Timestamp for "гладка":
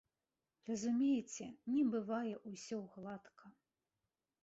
2.97-3.57